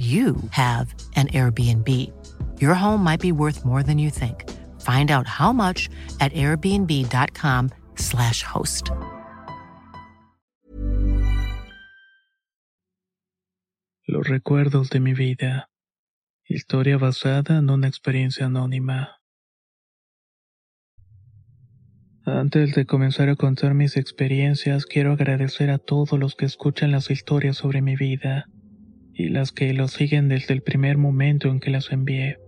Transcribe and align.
you 0.00 0.36
have 0.50 0.94
an 1.14 1.28
Airbnb. 1.28 1.86
Your 2.58 2.74
home 2.74 3.04
might 3.04 3.20
be 3.20 3.32
worth 3.32 3.66
more 3.66 3.82
than 3.82 3.98
you 3.98 4.08
think. 4.08 4.48
Find 4.80 5.10
out 5.10 5.26
how 5.26 5.52
much 5.52 5.90
at 6.20 6.32
airbnb.com/slash 6.32 8.42
host. 8.42 8.88
Los 14.06 14.26
recuerdos 14.26 14.88
de 14.88 15.00
mi 15.00 15.12
vida. 15.12 15.68
Historia 16.48 16.96
basada 16.96 17.58
en 17.58 17.68
una 17.68 17.86
experiencia 17.86 18.46
anónima. 18.46 19.18
Antes 22.24 22.74
de 22.74 22.86
comenzar 22.86 23.28
a 23.28 23.36
contar 23.36 23.74
mis 23.74 23.98
experiencias, 23.98 24.86
quiero 24.86 25.12
agradecer 25.12 25.68
a 25.70 25.76
todos 25.78 26.18
los 26.18 26.36
que 26.36 26.46
escuchan 26.46 26.90
las 26.90 27.10
historias 27.10 27.58
sobre 27.58 27.82
mi 27.82 27.96
vida 27.96 28.46
y 29.20 29.28
las 29.28 29.52
que 29.52 29.74
lo 29.74 29.86
siguen 29.86 30.28
desde 30.28 30.54
el 30.54 30.62
primer 30.62 30.96
momento 30.96 31.48
en 31.48 31.60
que 31.60 31.70
las 31.70 31.92
envié. 31.92 32.38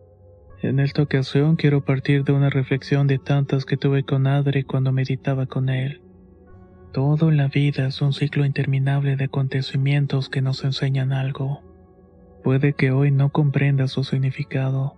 En 0.62 0.80
esta 0.80 1.02
ocasión 1.02 1.56
quiero 1.56 1.84
partir 1.84 2.24
de 2.24 2.32
una 2.32 2.48
reflexión 2.48 3.06
de 3.06 3.18
tantas 3.18 3.66
que 3.66 3.76
tuve 3.76 4.04
con 4.04 4.26
Adri 4.26 4.62
cuando 4.62 4.90
meditaba 4.90 5.46
con 5.46 5.68
él. 5.68 6.01
Todo 6.92 7.30
en 7.30 7.37
la 7.37 7.48
vida 7.48 7.88
es 7.88 8.01
un 8.01 8.12
ciclo 8.12 8.46
interminable 8.46 9.16
de 9.16 9.24
acontecimientos 9.24 10.30
que 10.30 10.40
nos 10.40 10.64
enseñan 10.64 11.12
algo. 11.12 11.60
Puede 12.42 12.73
que 12.73 12.90
hoy 12.90 13.10
no 13.10 13.30
comprendas 13.30 13.92
su 13.92 14.04
significado, 14.04 14.96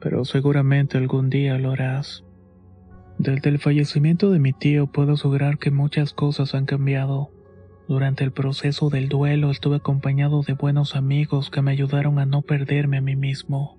pero 0.00 0.24
seguramente 0.24 0.98
algún 0.98 1.30
día 1.30 1.58
lo 1.58 1.72
harás. 1.72 2.24
Desde 3.18 3.48
el 3.48 3.58
fallecimiento 3.58 4.30
de 4.30 4.38
mi 4.38 4.52
tío 4.52 4.86
puedo 4.86 5.14
asegurar 5.14 5.56
que 5.58 5.70
muchas 5.70 6.12
cosas 6.12 6.54
han 6.54 6.66
cambiado. 6.66 7.30
Durante 7.88 8.24
el 8.24 8.32
proceso 8.32 8.90
del 8.90 9.08
duelo 9.08 9.50
estuve 9.50 9.76
acompañado 9.76 10.42
de 10.42 10.54
buenos 10.54 10.96
amigos 10.96 11.50
que 11.50 11.62
me 11.62 11.70
ayudaron 11.70 12.18
a 12.18 12.26
no 12.26 12.42
perderme 12.42 12.96
a 12.96 13.00
mí 13.00 13.14
mismo. 13.14 13.78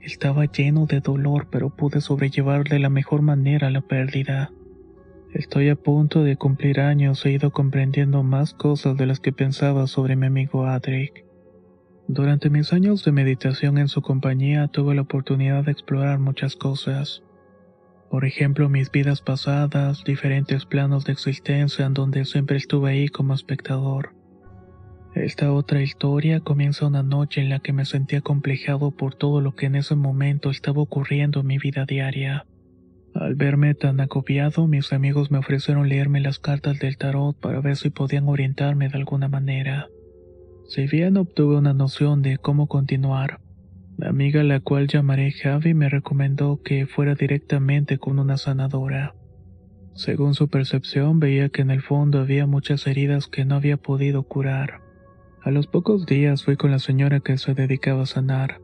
Estaba 0.00 0.46
lleno 0.46 0.86
de 0.86 1.00
dolor 1.00 1.46
pero 1.50 1.70
pude 1.70 2.00
sobrellevar 2.00 2.64
de 2.64 2.80
la 2.80 2.88
mejor 2.88 3.22
manera 3.22 3.70
la 3.70 3.80
pérdida. 3.80 4.50
Estoy 5.32 5.68
a 5.68 5.76
punto 5.76 6.24
de 6.24 6.36
cumplir 6.36 6.80
años 6.80 7.24
e 7.24 7.28
he 7.28 7.32
ido 7.34 7.52
comprendiendo 7.52 8.24
más 8.24 8.54
cosas 8.54 8.96
de 8.96 9.06
las 9.06 9.20
que 9.20 9.32
pensaba 9.32 9.86
sobre 9.86 10.16
mi 10.16 10.26
amigo 10.26 10.66
Adric. 10.66 11.24
Durante 12.08 12.50
mis 12.50 12.72
años 12.72 13.04
de 13.04 13.12
meditación 13.12 13.78
en 13.78 13.86
su 13.86 14.02
compañía 14.02 14.66
tuve 14.66 14.96
la 14.96 15.02
oportunidad 15.02 15.64
de 15.64 15.72
explorar 15.72 16.18
muchas 16.18 16.56
cosas. 16.56 17.22
Por 18.10 18.24
ejemplo, 18.24 18.68
mis 18.68 18.90
vidas 18.90 19.20
pasadas, 19.20 20.02
diferentes 20.04 20.64
planos 20.64 21.04
de 21.04 21.12
existencia 21.12 21.84
en 21.84 21.94
donde 21.94 22.24
siempre 22.24 22.56
estuve 22.56 22.90
ahí 22.90 23.08
como 23.08 23.34
espectador. 23.34 24.14
Esta 25.14 25.52
otra 25.52 25.82
historia 25.82 26.40
comienza 26.40 26.86
una 26.86 27.02
noche 27.02 27.40
en 27.40 27.48
la 27.48 27.60
que 27.60 27.72
me 27.72 27.84
sentí 27.84 28.16
acomplejado 28.16 28.92
por 28.92 29.14
todo 29.14 29.40
lo 29.40 29.54
que 29.54 29.66
en 29.66 29.74
ese 29.74 29.94
momento 29.94 30.50
estaba 30.50 30.80
ocurriendo 30.80 31.40
en 31.40 31.46
mi 31.46 31.58
vida 31.58 31.84
diaria. 31.84 32.46
Al 33.14 33.34
verme 33.34 33.74
tan 33.74 34.00
agobiado, 34.00 34.66
mis 34.68 34.92
amigos 34.92 35.30
me 35.30 35.38
ofrecieron 35.38 35.88
leerme 35.88 36.20
las 36.20 36.38
cartas 36.38 36.78
del 36.78 36.96
tarot 36.96 37.38
para 37.38 37.60
ver 37.60 37.76
si 37.76 37.90
podían 37.90 38.28
orientarme 38.28 38.88
de 38.88 38.96
alguna 38.96 39.28
manera. 39.28 39.88
Si 40.68 40.86
bien 40.86 41.16
obtuve 41.16 41.56
una 41.56 41.72
noción 41.72 42.22
de 42.22 42.38
cómo 42.38 42.68
continuar, 42.68 43.40
mi 43.98 44.06
amiga, 44.06 44.44
la 44.44 44.60
cual 44.60 44.86
llamaré 44.86 45.32
Javi, 45.32 45.74
me 45.74 45.88
recomendó 45.88 46.62
que 46.62 46.86
fuera 46.86 47.16
directamente 47.16 47.98
con 47.98 48.20
una 48.20 48.36
sanadora. 48.36 49.16
Según 49.94 50.34
su 50.34 50.46
percepción, 50.46 51.18
veía 51.18 51.48
que 51.48 51.62
en 51.62 51.72
el 51.72 51.82
fondo 51.82 52.20
había 52.20 52.46
muchas 52.46 52.86
heridas 52.86 53.26
que 53.26 53.44
no 53.44 53.56
había 53.56 53.76
podido 53.76 54.22
curar. 54.22 54.82
A 55.42 55.50
los 55.50 55.66
pocos 55.66 56.06
días 56.06 56.44
fui 56.44 56.56
con 56.56 56.70
la 56.70 56.78
señora 56.78 57.18
que 57.18 57.38
se 57.38 57.54
dedicaba 57.54 58.04
a 58.04 58.06
sanar, 58.06 58.60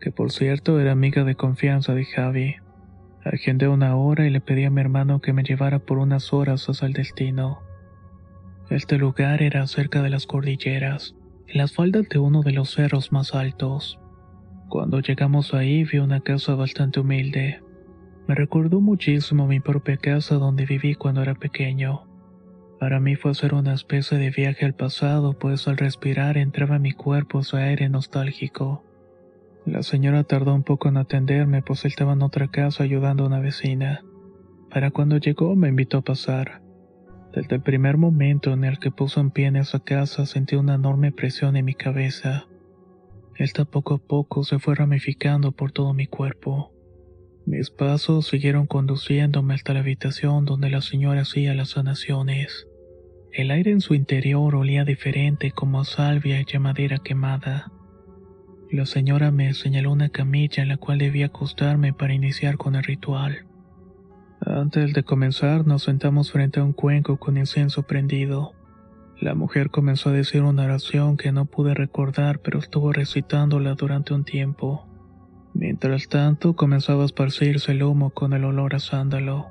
que 0.00 0.12
por 0.12 0.30
cierto 0.30 0.78
era 0.78 0.92
amiga 0.92 1.24
de 1.24 1.34
confianza 1.34 1.94
de 1.94 2.04
Javi. 2.04 2.54
Agendé 3.24 3.66
una 3.66 3.96
hora 3.96 4.28
y 4.28 4.30
le 4.30 4.40
pedí 4.40 4.62
a 4.62 4.70
mi 4.70 4.80
hermano 4.80 5.20
que 5.20 5.32
me 5.32 5.42
llevara 5.42 5.80
por 5.80 5.98
unas 5.98 6.32
horas 6.32 6.68
hasta 6.68 6.86
el 6.86 6.92
destino. 6.92 7.62
Este 8.70 8.96
lugar 8.96 9.42
era 9.42 9.66
cerca 9.66 10.02
de 10.02 10.10
las 10.10 10.26
cordilleras, 10.26 11.16
en 11.48 11.58
las 11.58 11.72
faldas 11.72 12.08
de 12.08 12.20
uno 12.20 12.42
de 12.42 12.52
los 12.52 12.70
cerros 12.70 13.10
más 13.10 13.34
altos. 13.34 13.98
Cuando 14.72 15.00
llegamos 15.00 15.52
ahí 15.52 15.84
vi 15.84 15.98
una 15.98 16.20
casa 16.20 16.54
bastante 16.54 16.98
humilde. 16.98 17.60
Me 18.26 18.34
recordó 18.34 18.80
muchísimo 18.80 19.46
mi 19.46 19.60
propia 19.60 19.98
casa 19.98 20.36
donde 20.36 20.64
viví 20.64 20.94
cuando 20.94 21.20
era 21.20 21.34
pequeño. 21.34 22.06
Para 22.80 22.98
mí 22.98 23.14
fue 23.14 23.32
hacer 23.32 23.52
una 23.52 23.74
especie 23.74 24.16
de 24.16 24.30
viaje 24.30 24.64
al 24.64 24.74
pasado, 24.74 25.38
pues 25.38 25.68
al 25.68 25.76
respirar 25.76 26.38
entraba 26.38 26.76
en 26.76 26.82
mi 26.82 26.92
cuerpo 26.92 27.42
su 27.42 27.58
aire 27.58 27.90
nostálgico. 27.90 28.82
La 29.66 29.82
señora 29.82 30.24
tardó 30.24 30.54
un 30.54 30.62
poco 30.62 30.88
en 30.88 30.96
atenderme, 30.96 31.60
pues 31.60 31.84
estaba 31.84 32.14
en 32.14 32.22
otra 32.22 32.48
casa 32.48 32.82
ayudando 32.82 33.24
a 33.24 33.26
una 33.26 33.40
vecina. 33.40 34.00
Para 34.70 34.90
cuando 34.90 35.18
llegó 35.18 35.54
me 35.54 35.68
invitó 35.68 35.98
a 35.98 36.02
pasar. 36.02 36.62
Desde 37.34 37.56
el 37.56 37.60
primer 37.60 37.98
momento 37.98 38.54
en 38.54 38.64
el 38.64 38.78
que 38.78 38.90
puso 38.90 39.20
en 39.20 39.32
pie 39.32 39.48
en 39.48 39.56
esa 39.56 39.80
casa 39.80 40.24
sentí 40.24 40.56
una 40.56 40.76
enorme 40.76 41.12
presión 41.12 41.56
en 41.56 41.66
mi 41.66 41.74
cabeza. 41.74 42.46
Esta 43.36 43.64
poco 43.64 43.94
a 43.94 43.98
poco 43.98 44.44
se 44.44 44.58
fue 44.58 44.74
ramificando 44.74 45.52
por 45.52 45.72
todo 45.72 45.94
mi 45.94 46.06
cuerpo. 46.06 46.72
Mis 47.46 47.70
pasos 47.70 48.26
siguieron 48.26 48.66
conduciéndome 48.66 49.54
hasta 49.54 49.74
la 49.74 49.80
habitación 49.80 50.44
donde 50.44 50.70
la 50.70 50.80
señora 50.80 51.22
hacía 51.22 51.54
las 51.54 51.70
sanaciones. 51.70 52.68
El 53.32 53.50
aire 53.50 53.72
en 53.72 53.80
su 53.80 53.94
interior 53.94 54.54
olía 54.54 54.84
diferente 54.84 55.50
como 55.50 55.80
a 55.80 55.84
salvia 55.84 56.40
y 56.40 56.58
madera 56.58 56.98
quemada. 56.98 57.72
La 58.70 58.86
señora 58.86 59.30
me 59.30 59.52
señaló 59.54 59.90
una 59.90 60.10
camilla 60.10 60.62
en 60.62 60.68
la 60.68 60.76
cual 60.76 60.98
debía 60.98 61.26
acostarme 61.26 61.92
para 61.92 62.14
iniciar 62.14 62.58
con 62.58 62.74
el 62.74 62.84
ritual. 62.84 63.46
Antes 64.40 64.92
de 64.92 65.02
comenzar 65.02 65.66
nos 65.66 65.84
sentamos 65.84 66.30
frente 66.30 66.60
a 66.60 66.64
un 66.64 66.72
cuenco 66.72 67.16
con 67.16 67.38
incienso 67.38 67.84
prendido. 67.84 68.52
La 69.22 69.36
mujer 69.36 69.70
comenzó 69.70 70.08
a 70.08 70.12
decir 70.12 70.42
una 70.42 70.64
oración 70.64 71.16
que 71.16 71.30
no 71.30 71.44
pude 71.44 71.74
recordar, 71.74 72.40
pero 72.40 72.58
estuvo 72.58 72.92
recitándola 72.92 73.74
durante 73.74 74.14
un 74.14 74.24
tiempo. 74.24 74.84
Mientras 75.54 76.08
tanto, 76.08 76.56
comenzaba 76.56 77.04
a 77.04 77.06
esparcirse 77.06 77.70
el 77.70 77.84
humo 77.84 78.10
con 78.10 78.32
el 78.32 78.44
olor 78.44 78.74
a 78.74 78.80
sándalo. 78.80 79.46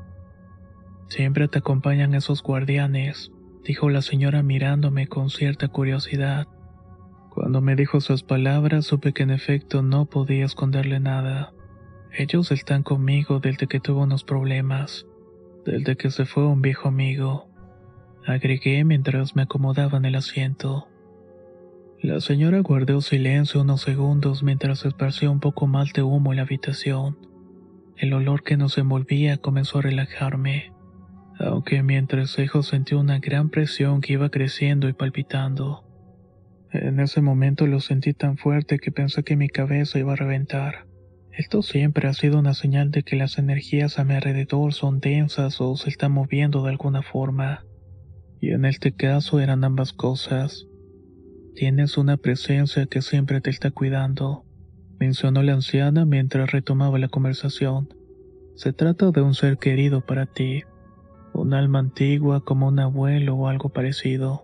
Siempre 1.08 1.48
te 1.48 1.60
acompañan 1.60 2.16
esos 2.16 2.44
guardianes, 2.44 3.32
dijo 3.64 3.90
la 3.90 4.02
señora 4.02 4.44
mirándome 4.44 5.08
con 5.08 5.30
cierta 5.30 5.70
curiosidad. 5.70 6.50
Cuando 7.30 7.62
me 7.62 7.78
dijo 7.78 8.02
sus 8.02 8.24
palabras, 8.24 8.84
supe 8.84 9.14
que 9.14 9.24
en 9.24 9.32
efecto 9.32 9.84
no 9.84 10.06
podía 10.06 10.44
esconderle 10.44 11.00
nada. 11.00 11.54
Ellos 12.12 12.52
están 12.52 12.84
conmigo 12.84 13.40
desde 13.40 13.68
que 13.68 13.80
tuve 13.80 14.02
unos 14.02 14.26
problemas, 14.26 15.06
desde 15.66 15.96
que 15.96 16.12
se 16.12 16.26
fue 16.26 16.46
un 16.46 16.62
viejo 16.62 16.90
amigo 16.90 17.51
agregué 18.26 18.84
mientras 18.84 19.36
me 19.36 19.44
acomodaba 19.44 19.98
en 19.98 20.06
el 20.06 20.16
asiento. 20.16 20.88
La 22.02 22.20
señora 22.20 22.60
guardó 22.60 23.02
silencio 23.02 23.62
unos 23.62 23.82
segundos 23.82 24.44
mientras 24.44 24.86
esparció 24.86 25.32
un 25.32 25.40
poco 25.40 25.68
más 25.68 25.94
de 25.94 26.02
humo 26.02 26.32
en 26.32 26.38
la 26.38 26.44
habitación. 26.44 27.18
El 27.96 28.14
olor 28.14 28.44
que 28.44 28.58
nos 28.58 28.78
envolvía 28.78 29.38
comenzó 29.38 29.80
a 29.80 29.84
relajarme, 29.84 30.72
aunque 31.40 31.84
mi 31.84 32.00
sentí 32.64 32.96
una 32.96 33.20
gran 33.20 33.50
presión 33.50 34.02
que 34.02 34.14
iba 34.14 34.30
creciendo 34.30 34.90
y 34.90 34.94
palpitando. 34.94 35.84
En 36.72 37.00
ese 37.00 37.22
momento 37.22 37.68
lo 37.68 37.80
sentí 37.80 38.14
tan 38.14 38.38
fuerte 38.38 38.80
que 38.80 38.92
pensé 38.92 39.24
que 39.24 39.36
mi 39.36 39.50
cabeza 39.50 40.00
iba 40.00 40.14
a 40.14 40.16
reventar. 40.16 40.88
Esto 41.32 41.62
siempre 41.62 42.08
ha 42.08 42.14
sido 42.14 42.40
una 42.40 42.54
señal 42.54 42.92
de 42.92 43.04
que 43.04 43.16
las 43.16 43.38
energías 43.38 44.00
a 44.00 44.04
mi 44.04 44.16
alrededor 44.16 44.74
son 44.74 45.00
densas 45.00 45.62
o 45.62 45.76
se 45.76 45.90
están 45.90 46.14
moviendo 46.14 46.64
de 46.64 46.72
alguna 46.72 47.04
forma 47.04 47.64
y 48.42 48.52
en 48.52 48.66
este 48.66 48.92
caso 48.92 49.40
eran 49.40 49.64
ambas 49.64 49.94
cosas. 49.94 50.68
Tienes 51.54 51.98
una 51.98 52.18
presencia 52.18 52.88
que 52.88 53.04
siempre 53.04 53.40
te 53.40 53.52
está 53.52 53.70
cuidando, 53.70 54.44
mencionó 55.00 55.44
la 55.44 55.54
anciana 55.54 56.06
mientras 56.06 56.52
retomaba 56.52 56.98
la 56.98 57.08
conversación. 57.08 57.94
Se 58.56 58.74
trata 58.74 59.12
de 59.12 59.22
un 59.22 59.36
ser 59.36 59.60
querido 59.60 60.02
para 60.02 60.26
ti, 60.26 60.64
un 61.34 61.54
alma 61.54 61.80
antigua 61.80 62.44
como 62.44 62.68
un 62.68 62.80
abuelo 62.80 63.36
o 63.36 63.48
algo 63.48 63.70
parecido. 63.70 64.44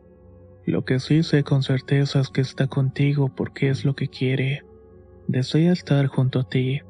Lo 0.65 0.85
que 0.85 0.99
sí 0.99 1.23
sé 1.23 1.44
con 1.44 1.63
certeza 1.63 2.19
es 2.19 2.29
que 2.29 2.41
está 2.41 2.67
contigo 2.67 3.33
porque 3.35 3.69
es 3.69 3.83
lo 3.83 3.95
que 3.95 4.09
quiere. 4.09 4.63
Desea 5.27 5.73
estar 5.73 6.05
junto 6.05 6.41
a 6.41 6.49
ti. 6.49 6.81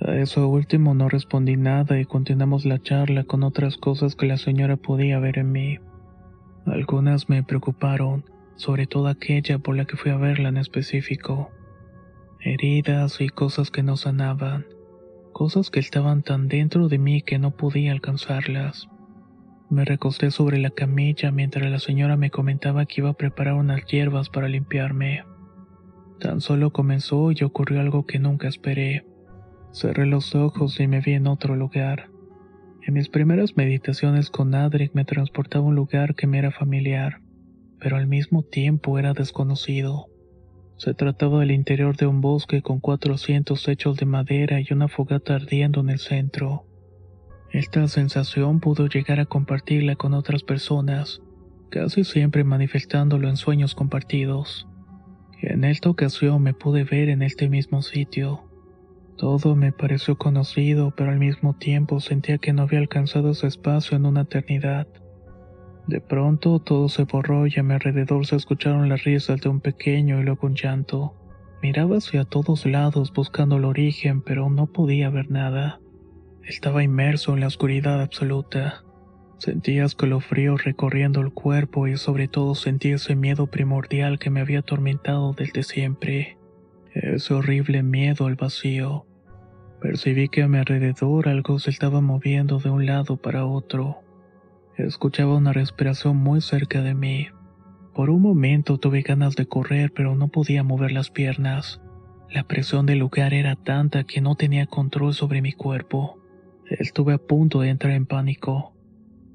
A 0.00 0.16
eso 0.16 0.46
último 0.48 0.94
no 0.94 1.08
respondí 1.08 1.56
nada 1.56 1.98
y 1.98 2.04
continuamos 2.04 2.66
la 2.66 2.82
charla 2.82 3.24
con 3.24 3.44
otras 3.44 3.78
cosas 3.78 4.14
que 4.14 4.26
la 4.26 4.36
señora 4.36 4.76
podía 4.76 5.18
ver 5.18 5.38
en 5.38 5.52
mí. 5.52 5.78
Algunas 6.66 7.28
me 7.28 7.42
preocuparon, 7.42 8.24
sobre 8.56 8.86
todo 8.86 9.08
aquella 9.08 9.58
por 9.58 9.76
la 9.76 9.84
que 9.84 9.96
fui 9.96 10.10
a 10.10 10.16
verla 10.16 10.48
en 10.48 10.56
específico. 10.56 11.50
Heridas 12.40 13.20
y 13.20 13.28
cosas 13.28 13.70
que 13.70 13.82
no 13.82 13.96
sanaban, 13.96 14.66
cosas 15.32 15.70
que 15.70 15.80
estaban 15.80 16.22
tan 16.22 16.48
dentro 16.48 16.88
de 16.88 16.98
mí 16.98 17.22
que 17.22 17.38
no 17.38 17.52
podía 17.52 17.92
alcanzarlas. 17.92 18.88
Me 19.70 19.84
recosté 19.84 20.30
sobre 20.30 20.58
la 20.58 20.70
camilla 20.70 21.30
mientras 21.32 21.70
la 21.70 21.78
señora 21.78 22.16
me 22.16 22.30
comentaba 22.30 22.84
que 22.84 23.00
iba 23.00 23.10
a 23.10 23.14
preparar 23.14 23.54
unas 23.54 23.84
hierbas 23.86 24.28
para 24.28 24.48
limpiarme. 24.48 25.24
Tan 26.20 26.40
solo 26.40 26.72
comenzó 26.72 27.32
y 27.32 27.42
ocurrió 27.42 27.80
algo 27.80 28.06
que 28.06 28.18
nunca 28.18 28.48
esperé. 28.48 29.06
Cerré 29.72 30.06
los 30.06 30.34
ojos 30.34 30.78
y 30.78 30.86
me 30.86 31.00
vi 31.00 31.14
en 31.14 31.26
otro 31.26 31.56
lugar. 31.56 32.11
En 32.84 32.94
mis 32.94 33.08
primeras 33.08 33.56
meditaciones 33.56 34.28
con 34.28 34.56
Adric 34.56 34.92
me 34.92 35.04
transportaba 35.04 35.64
a 35.64 35.68
un 35.68 35.76
lugar 35.76 36.16
que 36.16 36.26
me 36.26 36.38
era 36.38 36.50
familiar, 36.50 37.20
pero 37.78 37.96
al 37.96 38.08
mismo 38.08 38.42
tiempo 38.42 38.98
era 38.98 39.12
desconocido. 39.12 40.06
Se 40.78 40.92
trataba 40.92 41.38
del 41.40 41.52
interior 41.52 41.96
de 41.96 42.06
un 42.06 42.20
bosque 42.20 42.60
con 42.60 42.80
cuatro 42.80 43.14
asientos 43.14 43.68
hechos 43.68 43.98
de 43.98 44.06
madera 44.06 44.60
y 44.60 44.66
una 44.72 44.88
fogata 44.88 45.36
ardiendo 45.36 45.80
en 45.80 45.90
el 45.90 46.00
centro. 46.00 46.66
Esta 47.52 47.86
sensación 47.86 48.58
pudo 48.58 48.88
llegar 48.88 49.20
a 49.20 49.26
compartirla 49.26 49.94
con 49.94 50.12
otras 50.12 50.42
personas, 50.42 51.22
casi 51.70 52.02
siempre 52.02 52.42
manifestándolo 52.42 53.28
en 53.28 53.36
sueños 53.36 53.76
compartidos. 53.76 54.66
En 55.40 55.62
esta 55.62 55.88
ocasión 55.88 56.42
me 56.42 56.52
pude 56.52 56.82
ver 56.82 57.10
en 57.10 57.22
este 57.22 57.48
mismo 57.48 57.80
sitio. 57.82 58.51
Todo 59.16 59.54
me 59.54 59.72
pareció 59.72 60.16
conocido, 60.16 60.92
pero 60.96 61.10
al 61.10 61.18
mismo 61.18 61.54
tiempo 61.54 62.00
sentía 62.00 62.38
que 62.38 62.52
no 62.52 62.62
había 62.62 62.78
alcanzado 62.78 63.30
ese 63.30 63.46
espacio 63.46 63.96
en 63.96 64.06
una 64.06 64.22
eternidad. 64.22 64.88
De 65.86 66.00
pronto 66.00 66.58
todo 66.60 66.88
se 66.88 67.04
borró 67.04 67.46
y 67.46 67.54
a 67.58 67.62
mi 67.62 67.74
alrededor 67.74 68.26
se 68.26 68.36
escucharon 68.36 68.88
las 68.88 69.04
risas 69.04 69.40
de 69.40 69.48
un 69.48 69.60
pequeño 69.60 70.20
y 70.20 70.24
luego 70.24 70.46
un 70.46 70.54
llanto. 70.54 71.14
Miraba 71.62 71.98
hacia 71.98 72.24
todos 72.24 72.66
lados 72.66 73.12
buscando 73.12 73.56
el 73.56 73.64
origen, 73.64 74.22
pero 74.22 74.48
no 74.48 74.66
podía 74.66 75.10
ver 75.10 75.30
nada. 75.30 75.80
Estaba 76.44 76.82
inmerso 76.82 77.34
en 77.34 77.40
la 77.40 77.46
oscuridad 77.46 78.00
absoluta. 78.00 78.84
Sentía 79.38 79.84
escalofrío 79.84 80.56
recorriendo 80.56 81.20
el 81.20 81.32
cuerpo 81.32 81.88
y 81.88 81.96
sobre 81.96 82.28
todo 82.28 82.54
sentía 82.54 82.96
ese 82.96 83.16
miedo 83.16 83.48
primordial 83.48 84.18
que 84.18 84.30
me 84.30 84.40
había 84.40 84.60
atormentado 84.60 85.34
desde 85.34 85.62
siempre. 85.64 86.36
Ese 86.94 87.32
horrible 87.32 87.82
miedo 87.82 88.26
al 88.26 88.34
vacío. 88.34 89.06
Percibí 89.80 90.28
que 90.28 90.42
a 90.42 90.48
mi 90.48 90.58
alrededor 90.58 91.26
algo 91.26 91.58
se 91.58 91.70
estaba 91.70 92.02
moviendo 92.02 92.58
de 92.58 92.68
un 92.68 92.84
lado 92.84 93.16
para 93.16 93.46
otro. 93.46 94.02
Escuchaba 94.76 95.36
una 95.36 95.54
respiración 95.54 96.18
muy 96.18 96.42
cerca 96.42 96.82
de 96.82 96.94
mí. 96.94 97.28
Por 97.94 98.10
un 98.10 98.20
momento 98.20 98.76
tuve 98.76 99.00
ganas 99.00 99.36
de 99.36 99.46
correr, 99.46 99.90
pero 99.94 100.14
no 100.16 100.28
podía 100.28 100.62
mover 100.64 100.92
las 100.92 101.10
piernas. 101.10 101.80
La 102.30 102.44
presión 102.44 102.84
del 102.84 102.98
lugar 102.98 103.32
era 103.32 103.56
tanta 103.56 104.04
que 104.04 104.20
no 104.20 104.34
tenía 104.34 104.66
control 104.66 105.14
sobre 105.14 105.40
mi 105.40 105.52
cuerpo. 105.52 106.18
Estuve 106.68 107.14
a 107.14 107.18
punto 107.18 107.60
de 107.60 107.70
entrar 107.70 107.94
en 107.94 108.04
pánico. 108.04 108.74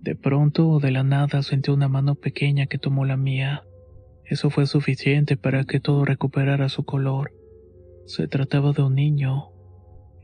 De 0.02 0.16
pronto, 0.16 0.80
de 0.80 0.92
la 0.92 1.04
nada, 1.04 1.42
sentí 1.42 1.72
una 1.72 1.88
mano 1.88 2.14
pequeña 2.14 2.68
que 2.68 2.78
tomó 2.78 3.04
la 3.04 3.18
mía. 3.18 3.64
Eso 4.26 4.52
fue 4.52 4.68
suficiente 4.68 5.38
para 5.38 5.64
que 5.64 5.80
todo 5.80 6.06
recuperara 6.06 6.70
su 6.70 6.84
color. 6.84 7.37
Se 8.08 8.28
trataba 8.30 8.72
de 8.72 8.84
un 8.84 8.96
niño, 8.96 9.50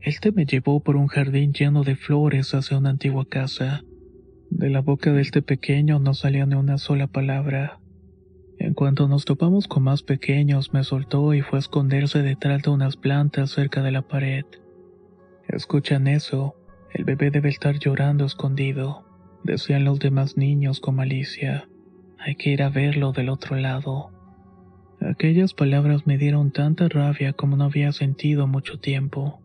este 0.00 0.32
me 0.32 0.46
llevó 0.46 0.80
por 0.80 0.96
un 0.96 1.06
jardín 1.06 1.52
lleno 1.52 1.82
de 1.82 1.96
flores 1.96 2.54
hacia 2.54 2.78
una 2.78 2.88
antigua 2.88 3.26
casa. 3.26 3.84
De 4.48 4.70
la 4.70 4.80
boca 4.80 5.12
de 5.12 5.20
este 5.20 5.42
pequeño 5.42 5.98
no 5.98 6.14
salía 6.14 6.46
ni 6.46 6.54
una 6.54 6.78
sola 6.78 7.08
palabra. 7.08 7.80
En 8.58 8.72
cuanto 8.72 9.06
nos 9.06 9.26
topamos 9.26 9.68
con 9.68 9.82
más 9.82 10.02
pequeños, 10.02 10.72
me 10.72 10.82
soltó 10.82 11.34
y 11.34 11.42
fue 11.42 11.58
a 11.58 11.60
esconderse 11.60 12.22
detrás 12.22 12.62
de 12.62 12.70
unas 12.70 12.96
plantas 12.96 13.50
cerca 13.50 13.82
de 13.82 13.92
la 13.92 14.00
pared. 14.00 14.46
Escuchan 15.46 16.06
eso, 16.06 16.54
el 16.94 17.04
bebé 17.04 17.30
debe 17.30 17.50
estar 17.50 17.78
llorando 17.78 18.24
escondido, 18.24 19.04
decían 19.42 19.84
los 19.84 19.98
demás 19.98 20.38
niños 20.38 20.80
con 20.80 20.96
malicia. 20.96 21.68
Hay 22.18 22.36
que 22.36 22.48
ir 22.48 22.62
a 22.62 22.70
verlo 22.70 23.12
del 23.12 23.28
otro 23.28 23.56
lado. 23.56 24.10
Aquellas 25.06 25.52
palabras 25.52 26.06
me 26.06 26.16
dieron 26.16 26.50
tanta 26.50 26.88
rabia 26.88 27.34
como 27.34 27.58
no 27.58 27.64
había 27.64 27.92
sentido 27.92 28.46
mucho 28.46 28.78
tiempo. 28.78 29.38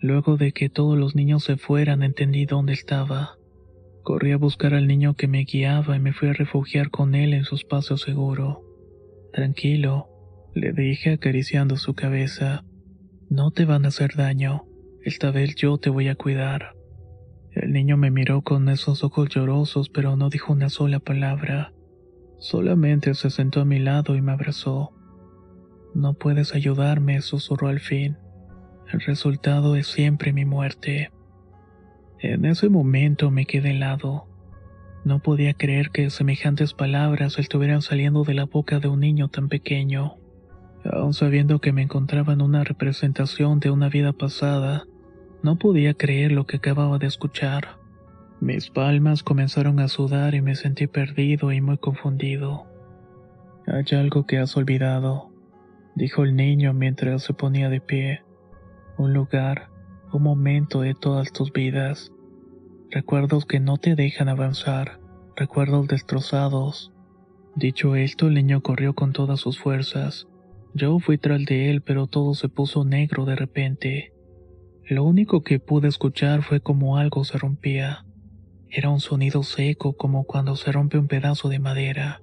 Luego 0.00 0.38
de 0.38 0.52
que 0.52 0.70
todos 0.70 0.96
los 0.96 1.14
niños 1.14 1.44
se 1.44 1.58
fueran 1.58 2.02
entendí 2.02 2.46
dónde 2.46 2.72
estaba. 2.72 3.36
Corrí 4.02 4.32
a 4.32 4.38
buscar 4.38 4.72
al 4.72 4.86
niño 4.86 5.12
que 5.12 5.28
me 5.28 5.44
guiaba 5.44 5.94
y 5.94 6.00
me 6.00 6.14
fui 6.14 6.28
a 6.28 6.32
refugiar 6.32 6.88
con 6.90 7.14
él 7.14 7.34
en 7.34 7.44
su 7.44 7.56
espacio 7.56 7.98
seguro. 7.98 8.62
Tranquilo, 9.34 10.08
le 10.54 10.72
dije 10.72 11.12
acariciando 11.12 11.76
su 11.76 11.92
cabeza. 11.92 12.64
No 13.28 13.50
te 13.50 13.66
van 13.66 13.84
a 13.84 13.88
hacer 13.88 14.14
daño. 14.16 14.64
Esta 15.04 15.30
vez 15.30 15.54
yo 15.54 15.76
te 15.76 15.90
voy 15.90 16.08
a 16.08 16.14
cuidar. 16.14 16.72
El 17.52 17.74
niño 17.74 17.98
me 17.98 18.10
miró 18.10 18.40
con 18.40 18.70
esos 18.70 19.04
ojos 19.04 19.28
llorosos, 19.28 19.90
pero 19.90 20.16
no 20.16 20.30
dijo 20.30 20.54
una 20.54 20.70
sola 20.70 20.98
palabra. 20.98 21.74
Solamente 22.38 23.14
se 23.14 23.30
sentó 23.30 23.60
a 23.60 23.64
mi 23.64 23.78
lado 23.78 24.14
y 24.14 24.22
me 24.22 24.32
abrazó. 24.32 24.92
No 25.94 26.14
puedes 26.14 26.54
ayudarme, 26.54 27.20
susurró 27.20 27.68
al 27.68 27.80
fin. 27.80 28.16
El 28.92 29.00
resultado 29.00 29.76
es 29.76 29.86
siempre 29.86 30.32
mi 30.32 30.44
muerte. 30.44 31.10
En 32.20 32.44
ese 32.44 32.68
momento 32.68 33.30
me 33.30 33.46
quedé 33.46 33.70
helado. 33.70 34.26
No 35.04 35.20
podía 35.20 35.54
creer 35.54 35.90
que 35.90 36.10
semejantes 36.10 36.74
palabras 36.74 37.38
estuvieran 37.38 37.82
saliendo 37.82 38.24
de 38.24 38.34
la 38.34 38.44
boca 38.44 38.78
de 38.78 38.88
un 38.88 39.00
niño 39.00 39.28
tan 39.28 39.48
pequeño. 39.48 40.16
Aun 40.84 41.14
sabiendo 41.14 41.60
que 41.60 41.72
me 41.72 41.82
encontraba 41.82 42.32
en 42.32 42.42
una 42.42 42.64
representación 42.64 43.60
de 43.60 43.70
una 43.70 43.88
vida 43.88 44.12
pasada, 44.12 44.84
no 45.42 45.56
podía 45.56 45.94
creer 45.94 46.32
lo 46.32 46.46
que 46.46 46.56
acababa 46.56 46.98
de 46.98 47.06
escuchar. 47.06 47.77
Mis 48.40 48.70
palmas 48.70 49.22
comenzaron 49.22 49.80
a 49.80 49.88
sudar 49.88 50.34
y 50.34 50.42
me 50.42 50.54
sentí 50.54 50.86
perdido 50.86 51.52
y 51.52 51.60
muy 51.60 51.78
confundido. 51.78 52.66
Hay 53.66 53.84
algo 53.96 54.26
que 54.26 54.38
has 54.38 54.56
olvidado, 54.56 55.30
dijo 55.94 56.24
el 56.24 56.36
niño 56.36 56.72
mientras 56.72 57.22
se 57.22 57.34
ponía 57.34 57.68
de 57.68 57.80
pie 57.80 58.22
un 58.98 59.12
lugar, 59.12 59.68
un 60.12 60.22
momento 60.22 60.80
de 60.80 60.94
todas 60.94 61.32
tus 61.32 61.52
vidas. 61.52 62.12
Recuerdos 62.90 63.46
que 63.46 63.60
no 63.60 63.76
te 63.76 63.94
dejan 63.94 64.28
avanzar, 64.28 64.98
recuerdos 65.36 65.86
destrozados. 65.86 66.92
Dicho 67.54 67.96
esto, 67.96 68.26
el 68.26 68.34
niño 68.34 68.60
corrió 68.60 68.94
con 68.94 69.12
todas 69.12 69.40
sus 69.40 69.58
fuerzas. 69.58 70.26
Yo 70.74 70.98
fui 70.98 71.16
tras 71.16 71.44
de 71.44 71.70
él, 71.70 71.80
pero 71.80 72.06
todo 72.06 72.34
se 72.34 72.48
puso 72.48 72.84
negro 72.84 73.24
de 73.24 73.36
repente. 73.36 74.12
Lo 74.88 75.04
único 75.04 75.42
que 75.42 75.60
pude 75.60 75.88
escuchar 75.88 76.42
fue 76.42 76.60
como 76.60 76.96
algo 76.96 77.24
se 77.24 77.38
rompía. 77.38 78.04
Era 78.70 78.90
un 78.90 79.00
sonido 79.00 79.42
seco 79.42 79.94
como 79.94 80.24
cuando 80.24 80.54
se 80.56 80.70
rompe 80.72 80.98
un 80.98 81.08
pedazo 81.08 81.48
de 81.48 81.58
madera. 81.58 82.20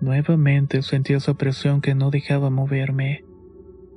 Nuevamente 0.00 0.82
sentí 0.82 1.12
esa 1.12 1.34
presión 1.34 1.80
que 1.80 1.94
no 1.94 2.10
dejaba 2.10 2.50
moverme. 2.50 3.24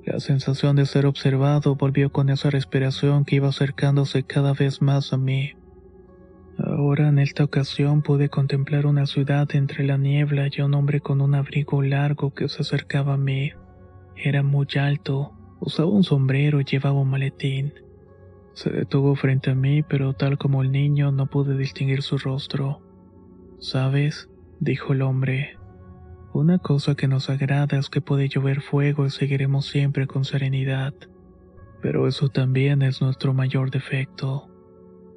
La 0.05 0.19
sensación 0.19 0.75
de 0.75 0.85
ser 0.85 1.05
observado 1.05 1.75
volvió 1.75 2.11
con 2.11 2.29
esa 2.29 2.49
respiración 2.49 3.23
que 3.25 3.37
iba 3.37 3.47
acercándose 3.47 4.23
cada 4.23 4.53
vez 4.53 4.81
más 4.81 5.13
a 5.13 5.17
mí. 5.17 5.53
Ahora 6.59 7.07
en 7.07 7.17
esta 7.17 7.43
ocasión 7.43 8.03
pude 8.03 8.29
contemplar 8.29 8.85
una 8.85 9.07
ciudad 9.07 9.47
entre 9.55 9.83
la 9.85 9.97
niebla 9.97 10.49
y 10.51 10.61
un 10.61 10.75
hombre 10.75 10.99
con 10.99 11.21
un 11.21 11.33
abrigo 11.33 11.81
largo 11.81 12.33
que 12.33 12.49
se 12.49 12.61
acercaba 12.61 13.13
a 13.13 13.17
mí. 13.17 13.51
Era 14.15 14.43
muy 14.43 14.67
alto, 14.79 15.33
usaba 15.59 15.89
un 15.89 16.03
sombrero 16.03 16.61
y 16.61 16.65
llevaba 16.65 16.99
un 16.99 17.09
maletín. 17.09 17.73
Se 18.53 18.69
detuvo 18.69 19.15
frente 19.15 19.51
a 19.51 19.55
mí, 19.55 19.83
pero 19.83 20.13
tal 20.13 20.37
como 20.37 20.61
el 20.61 20.71
niño 20.71 21.11
no 21.11 21.27
pude 21.27 21.57
distinguir 21.57 22.01
su 22.03 22.17
rostro. 22.17 22.81
¿Sabes? 23.59 24.29
dijo 24.59 24.93
el 24.93 25.01
hombre. 25.01 25.57
Una 26.33 26.57
cosa 26.57 26.95
que 26.95 27.07
nos 27.07 27.29
agrada 27.29 27.77
es 27.77 27.89
que 27.89 28.01
puede 28.01 28.27
llover 28.27 28.61
fuego 28.61 29.05
y 29.05 29.09
seguiremos 29.09 29.67
siempre 29.67 30.07
con 30.07 30.25
serenidad. 30.25 30.93
Pero 31.81 32.07
eso 32.07 32.29
también 32.29 32.81
es 32.81 33.01
nuestro 33.01 33.33
mayor 33.33 33.71
defecto. 33.71 34.49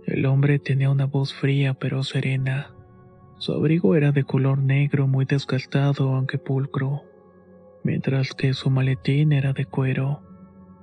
El 0.06 0.26
hombre 0.26 0.58
tenía 0.58 0.90
una 0.90 1.06
voz 1.06 1.34
fría 1.34 1.74
pero 1.74 2.02
serena. 2.02 2.74
Su 3.38 3.52
abrigo 3.52 3.94
era 3.96 4.12
de 4.12 4.24
color 4.24 4.58
negro 4.58 5.06
muy 5.06 5.24
desgastado 5.26 6.14
aunque 6.14 6.38
pulcro, 6.38 7.02
mientras 7.84 8.32
que 8.32 8.54
su 8.54 8.70
maletín 8.70 9.32
era 9.32 9.52
de 9.52 9.66
cuero. 9.66 10.22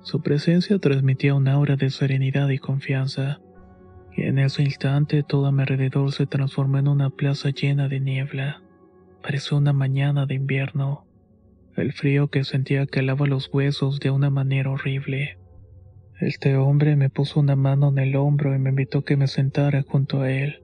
Su 0.04 0.20
presencia 0.20 0.78
transmitía 0.78 1.34
un 1.34 1.48
aura 1.48 1.76
de 1.76 1.88
serenidad 1.88 2.50
y 2.50 2.58
confianza. 2.58 3.40
Y 4.14 4.24
en 4.24 4.38
ese 4.38 4.62
instante 4.62 5.22
todo 5.22 5.46
a 5.46 5.52
mi 5.52 5.62
alrededor 5.62 6.12
se 6.12 6.26
transformó 6.26 6.76
en 6.76 6.88
una 6.88 7.08
plaza 7.08 7.48
llena 7.48 7.88
de 7.88 8.00
niebla. 8.00 8.62
Pareció 9.22 9.56
una 9.56 9.72
mañana 9.72 10.26
de 10.26 10.34
invierno. 10.34 11.06
el 11.76 11.92
frío 11.94 12.28
que 12.28 12.44
sentía 12.44 12.86
calaba 12.86 13.26
los 13.26 13.48
huesos 13.52 13.98
de 13.98 14.10
una 14.10 14.28
manera 14.28 14.70
horrible. 14.70 15.38
Este 16.20 16.54
hombre 16.54 16.96
me 16.96 17.08
puso 17.08 17.40
una 17.40 17.56
mano 17.56 17.88
en 17.88 17.98
el 17.98 18.14
hombro 18.14 18.54
y 18.54 18.58
me 18.58 18.70
invitó 18.70 19.04
que 19.04 19.16
me 19.16 19.26
sentara 19.26 19.82
junto 19.88 20.20
a 20.20 20.30
él. 20.30 20.63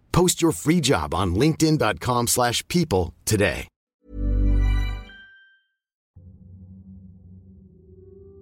Post 0.11 0.41
your 0.41 0.53
free 0.53 0.79
job 0.81 1.13
on 1.13 1.35
linkedin.com 1.35 2.27
slash 2.27 2.65
people 2.67 3.13
today. 3.25 3.67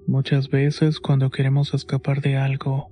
Muchas 0.10 0.50
veces 0.50 1.00
cuando 1.00 1.30
queremos 1.30 1.76
escapar 1.76 2.22
de 2.22 2.36
algo, 2.36 2.90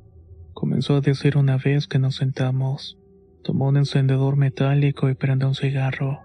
comenzó 0.54 0.98
a 0.98 1.02
decir 1.02 1.36
una 1.36 1.58
vez 1.58 1.88
que 1.88 1.98
nos 1.98 2.18
sentamos. 2.18 3.00
Tomó 3.44 3.70
un 3.70 3.78
encendedor 3.78 4.36
metálico 4.38 5.10
y 5.10 5.16
prendió 5.16 5.48
un 5.48 5.56
cigarro. 5.56 6.20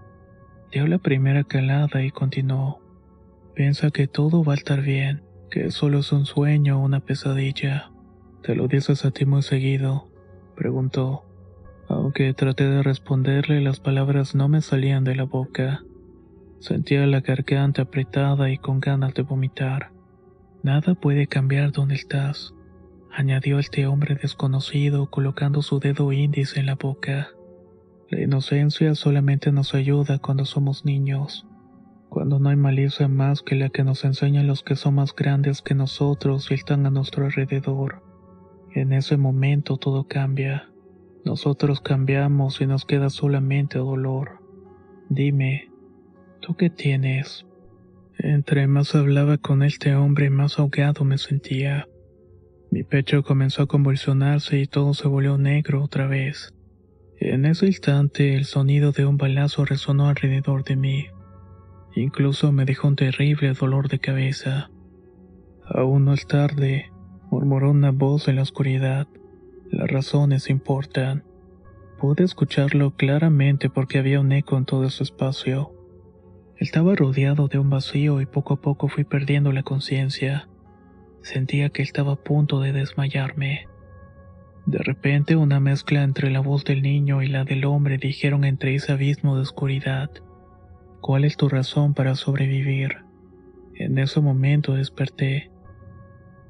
Dio 0.71 0.85
la 0.85 0.99
primera 0.99 1.43
calada 1.45 2.03
y 2.03 2.11
continuó. 2.11 2.79
Piensa 3.55 3.89
que 3.89 4.07
todo 4.07 4.43
va 4.43 4.53
a 4.53 4.57
estar 4.57 4.81
bien, 4.81 5.23
que 5.49 5.71
solo 5.71 5.99
es 5.99 6.11
un 6.11 6.27
sueño 6.27 6.79
o 6.79 6.83
una 6.83 6.99
pesadilla. 6.99 7.91
¿Te 8.43 8.53
lo 8.53 8.67
dices 8.67 9.03
a 9.03 9.09
ti 9.09 9.25
muy 9.25 9.41
seguido? 9.41 10.11
Preguntó. 10.55 11.25
Aunque 11.89 12.33
traté 12.33 12.69
de 12.69 12.81
responderle, 12.81 13.61
las 13.61 13.79
palabras 13.79 14.35
no 14.35 14.47
me 14.47 14.61
salían 14.61 15.03
de 15.03 15.15
la 15.15 15.23
boca. 15.23 15.83
Sentía 16.59 17.05
la 17.07 17.21
garganta 17.21 17.83
apretada 17.83 18.49
y 18.49 18.57
con 18.57 18.79
ganas 18.79 19.13
de 19.13 19.23
vomitar. 19.23 19.91
Nada 20.63 20.95
puede 20.95 21.27
cambiar 21.27 21.73
donde 21.73 21.95
estás, 21.95 22.53
añadió 23.11 23.59
este 23.59 23.85
hombre 23.85 24.15
desconocido 24.15 25.09
colocando 25.09 25.61
su 25.61 25.79
dedo 25.79 26.13
índice 26.13 26.61
en 26.61 26.67
la 26.67 26.75
boca. 26.75 27.27
La 28.09 28.21
inocencia 28.21 28.95
solamente 28.95 29.51
nos 29.51 29.73
ayuda 29.73 30.19
cuando 30.19 30.45
somos 30.45 30.85
niños, 30.85 31.45
cuando 32.09 32.39
no 32.39 32.49
hay 32.49 32.55
malicia 32.55 33.07
más 33.07 33.41
que 33.41 33.55
la 33.55 33.69
que 33.69 33.83
nos 33.83 34.05
enseñan 34.05 34.47
los 34.47 34.63
que 34.63 34.75
son 34.75 34.95
más 34.95 35.13
grandes 35.15 35.61
que 35.61 35.75
nosotros 35.75 36.49
y 36.49 36.53
están 36.53 36.85
a 36.85 36.91
nuestro 36.91 37.25
alrededor. 37.25 38.01
En 38.73 38.93
ese 38.93 39.17
momento 39.17 39.77
todo 39.77 40.07
cambia. 40.07 40.69
Nosotros 41.25 41.81
cambiamos 41.81 42.59
y 42.61 42.65
nos 42.65 42.85
queda 42.85 43.09
solamente 43.09 43.77
dolor. 43.79 44.39
Dime, 45.09 45.71
¿tú 46.41 46.55
qué 46.55 46.69
tienes? 46.69 47.45
Entre 48.19 48.67
más 48.67 48.93
hablaba 48.95 49.37
con 49.37 49.63
este 49.63 49.95
hombre, 49.95 50.29
más 50.29 50.59
ahogado 50.59 51.05
me 51.05 51.17
sentía. 51.17 51.87
Mi 52.71 52.83
pecho 52.83 53.23
comenzó 53.23 53.63
a 53.63 53.67
convulsionarse 53.67 54.59
y 54.59 54.65
todo 54.65 54.93
se 54.93 55.07
volvió 55.07 55.37
negro 55.37 55.83
otra 55.83 56.07
vez. 56.07 56.53
En 57.19 57.45
ese 57.45 57.67
instante 57.67 58.35
el 58.35 58.45
sonido 58.45 58.91
de 58.91 59.05
un 59.05 59.17
balazo 59.17 59.63
resonó 59.63 60.07
alrededor 60.09 60.63
de 60.63 60.75
mí. 60.75 61.05
Incluso 61.95 62.51
me 62.51 62.65
dejó 62.65 62.87
un 62.87 62.95
terrible 62.95 63.53
dolor 63.53 63.87
de 63.87 63.99
cabeza. 63.99 64.71
Aún 65.65 66.05
no 66.05 66.13
es 66.13 66.27
tarde, 66.27 66.91
murmuró 67.29 67.71
una 67.71 67.91
voz 67.91 68.27
en 68.27 68.37
la 68.37 68.41
oscuridad. 68.41 69.07
Las 69.73 69.89
razones 69.89 70.51
importan. 70.51 71.23
Pude 71.97 72.23
escucharlo 72.23 72.91
claramente 72.91 73.71
porque 73.71 73.97
había 73.97 74.19
un 74.19 74.31
eco 74.31 74.55
en 74.55 74.65
todo 74.65 74.87
su 74.91 75.01
espacio. 75.01 75.73
Estaba 76.57 76.95
rodeado 76.95 77.47
de 77.47 77.57
un 77.57 77.71
vacío 77.71 78.21
y 78.21 78.27
poco 78.27 78.53
a 78.53 78.61
poco 78.61 78.87
fui 78.87 79.03
perdiendo 79.03 79.51
la 79.51 79.63
conciencia. 79.63 80.47
Sentía 81.23 81.69
que 81.69 81.81
estaba 81.81 82.13
a 82.13 82.23
punto 82.23 82.59
de 82.59 82.71
desmayarme. 82.71 83.65
De 84.67 84.77
repente 84.77 85.35
una 85.35 85.59
mezcla 85.59 86.03
entre 86.03 86.29
la 86.29 86.41
voz 86.41 86.65
del 86.65 86.83
niño 86.83 87.23
y 87.23 87.27
la 87.27 87.43
del 87.43 87.65
hombre 87.65 87.97
dijeron 87.97 88.43
entre 88.43 88.75
ese 88.75 88.91
abismo 88.91 89.35
de 89.37 89.41
oscuridad. 89.41 90.11
¿Cuál 91.01 91.25
es 91.25 91.35
tu 91.35 91.49
razón 91.49 91.95
para 91.95 92.13
sobrevivir? 92.13 92.97
En 93.73 93.97
ese 93.97 94.21
momento 94.21 94.75
desperté. 94.75 95.49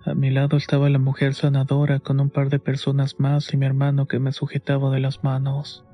A 0.06 0.14
mi 0.16 0.32
lado 0.32 0.58
estaba 0.58 0.90
la 0.90 1.00
mujer 1.00 1.34
sanadora 1.34 2.00
con 2.00 2.20
un 2.20 2.30
par 2.30 2.50
de 2.50 2.60
personas 2.60 3.20
más 3.20 3.54
y 3.54 3.58
mi 3.58 3.66
hermano 3.66 4.06
que 4.06 4.20
me 4.20 4.34
sujetaba 4.34 4.92
de 4.92 5.00
las 5.00 5.24
manos. 5.24 5.86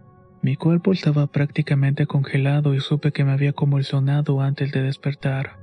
Mi 0.42 0.56
cuerpo 0.56 0.94
estaba 0.94 1.28
prácticamente 1.28 2.08
congelado 2.08 2.74
y 2.74 2.80
supe 2.80 3.12
que 3.12 3.24
me 3.24 3.34
había 3.34 3.54
convulsionado 3.54 4.42
antes 4.42 4.72
de 4.72 4.82
despertar. 4.82 5.60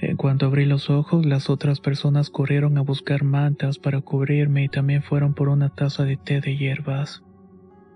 En 0.00 0.16
cuanto 0.16 0.46
abrí 0.46 0.66
los 0.66 0.88
ojos, 0.88 1.26
las 1.26 1.50
otras 1.50 1.80
personas 1.80 2.30
corrieron 2.30 2.78
a 2.78 2.82
buscar 2.82 3.24
mantas 3.24 3.78
para 3.78 4.00
cubrirme 4.02 4.62
y 4.62 4.68
también 4.68 5.02
fueron 5.02 5.34
por 5.34 5.48
una 5.48 5.70
taza 5.70 6.04
de 6.04 6.16
té 6.16 6.40
de 6.40 6.56
hierbas. 6.56 7.24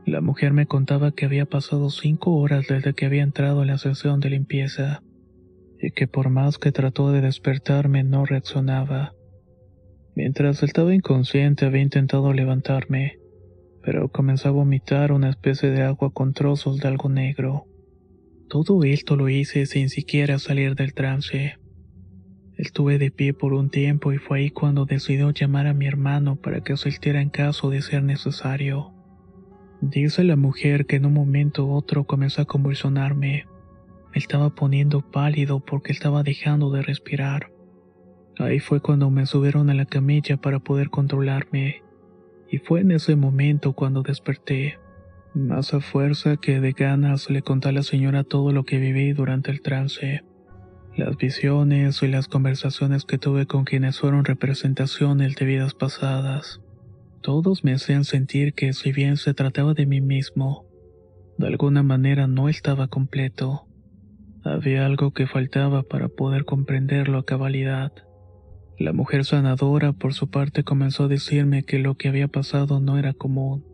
La 0.04 0.20
mujer 0.20 0.52
me 0.52 0.66
contaba 0.66 1.12
que 1.12 1.26
había 1.26 1.46
pasado 1.46 1.90
cinco 1.90 2.32
horas 2.32 2.66
desde 2.68 2.94
que 2.94 3.06
había 3.06 3.22
entrado 3.22 3.62
en 3.62 3.68
la 3.68 3.78
sesión 3.78 4.18
de 4.18 4.30
limpieza, 4.30 5.02
y 5.80 5.92
que 5.92 6.08
por 6.08 6.30
más 6.30 6.58
que 6.58 6.72
trató 6.72 7.12
de 7.12 7.20
despertarme 7.20 8.02
no 8.02 8.24
reaccionaba. 8.24 9.12
Mientras 10.14 10.62
estaba 10.62 10.94
inconsciente 10.94 11.64
había 11.64 11.80
intentado 11.80 12.32
levantarme, 12.32 13.18
pero 13.82 14.08
comenzó 14.10 14.48
a 14.48 14.52
vomitar 14.52 15.10
una 15.10 15.30
especie 15.30 15.70
de 15.70 15.82
agua 15.82 16.10
con 16.12 16.34
trozos 16.34 16.78
de 16.78 16.88
algo 16.88 17.08
negro. 17.08 17.64
Todo 18.48 18.84
esto 18.84 19.16
lo 19.16 19.30
hice 19.30 19.64
sin 19.64 19.88
siquiera 19.88 20.38
salir 20.38 20.74
del 20.74 20.92
trance. 20.92 21.54
Estuve 22.58 22.98
de 22.98 23.10
pie 23.10 23.32
por 23.32 23.54
un 23.54 23.70
tiempo 23.70 24.12
y 24.12 24.18
fue 24.18 24.40
ahí 24.40 24.50
cuando 24.50 24.84
decidió 24.84 25.30
llamar 25.30 25.66
a 25.66 25.72
mi 25.72 25.86
hermano 25.86 26.36
para 26.36 26.60
que 26.60 26.74
asistiera 26.74 27.22
en 27.22 27.30
caso 27.30 27.70
de 27.70 27.80
ser 27.80 28.02
necesario. 28.02 28.92
Dice 29.80 30.22
la 30.22 30.36
mujer 30.36 30.84
que 30.84 30.96
en 30.96 31.06
un 31.06 31.14
momento 31.14 31.64
u 31.64 31.72
otro 31.72 32.04
comenzó 32.04 32.42
a 32.42 32.44
convulsionarme. 32.44 33.46
Me 34.12 34.18
estaba 34.18 34.50
poniendo 34.50 35.00
pálido 35.10 35.60
porque 35.60 35.90
estaba 35.90 36.22
dejando 36.22 36.70
de 36.70 36.82
respirar. 36.82 37.51
Ahí 38.38 38.60
fue 38.60 38.80
cuando 38.80 39.10
me 39.10 39.26
subieron 39.26 39.70
a 39.70 39.74
la 39.74 39.84
camilla 39.84 40.36
para 40.36 40.58
poder 40.58 40.90
controlarme, 40.90 41.82
y 42.50 42.58
fue 42.58 42.80
en 42.80 42.92
ese 42.92 43.16
momento 43.16 43.72
cuando 43.72 44.02
desperté. 44.02 44.78
Más 45.34 45.72
a 45.72 45.80
fuerza 45.80 46.36
que 46.36 46.60
de 46.60 46.72
ganas 46.72 47.30
le 47.30 47.42
conté 47.42 47.70
a 47.70 47.72
la 47.72 47.82
señora 47.82 48.24
todo 48.24 48.52
lo 48.52 48.64
que 48.64 48.78
viví 48.78 49.12
durante 49.12 49.50
el 49.50 49.62
trance, 49.62 50.22
las 50.96 51.16
visiones 51.16 52.02
y 52.02 52.08
las 52.08 52.28
conversaciones 52.28 53.04
que 53.04 53.16
tuve 53.16 53.46
con 53.46 53.64
quienes 53.64 53.98
fueron 53.98 54.24
representaciones 54.24 55.34
de 55.36 55.46
vidas 55.46 55.72
pasadas. 55.72 56.60
Todos 57.22 57.64
me 57.64 57.72
hacían 57.72 58.04
sentir 58.04 58.52
que 58.52 58.72
si 58.72 58.92
bien 58.92 59.16
se 59.16 59.32
trataba 59.32 59.72
de 59.72 59.86
mí 59.86 60.00
mismo, 60.00 60.66
de 61.38 61.46
alguna 61.46 61.82
manera 61.82 62.26
no 62.26 62.48
estaba 62.48 62.88
completo. 62.88 63.66
Había 64.44 64.84
algo 64.84 65.12
que 65.12 65.26
faltaba 65.26 65.82
para 65.82 66.08
poder 66.08 66.44
comprenderlo 66.44 67.18
a 67.18 67.24
cabalidad. 67.24 67.92
La 68.82 68.92
mujer 68.92 69.24
sanadora, 69.24 69.92
por 69.92 70.12
su 70.12 70.28
parte, 70.28 70.64
comenzó 70.64 71.04
a 71.04 71.08
decirme 71.08 71.62
que 71.62 71.78
lo 71.78 71.94
que 71.94 72.08
había 72.08 72.26
pasado 72.26 72.80
no 72.80 72.98
era 72.98 73.12
común. 73.12 73.64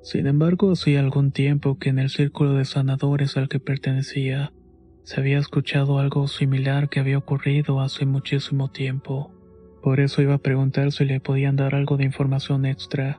Sin 0.00 0.28
embargo, 0.28 0.70
hacía 0.70 1.00
algún 1.00 1.32
tiempo 1.32 1.76
que 1.80 1.88
en 1.88 1.98
el 1.98 2.08
círculo 2.08 2.52
de 2.52 2.64
sanadores 2.64 3.36
al 3.36 3.48
que 3.48 3.58
pertenecía, 3.58 4.52
se 5.02 5.18
había 5.18 5.38
escuchado 5.40 5.98
algo 5.98 6.28
similar 6.28 6.88
que 6.88 7.00
había 7.00 7.18
ocurrido 7.18 7.80
hace 7.80 8.06
muchísimo 8.06 8.70
tiempo. 8.70 9.34
Por 9.82 9.98
eso 9.98 10.22
iba 10.22 10.34
a 10.34 10.38
preguntar 10.38 10.92
si 10.92 11.04
le 11.04 11.18
podían 11.18 11.56
dar 11.56 11.74
algo 11.74 11.96
de 11.96 12.04
información 12.04 12.64
extra. 12.64 13.18